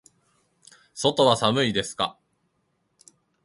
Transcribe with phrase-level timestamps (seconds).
[0.95, 2.17] 外は寒いですか。